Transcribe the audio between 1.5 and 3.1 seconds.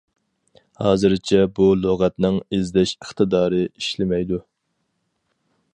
بۇ لۇغەتنىڭ ئىزدەش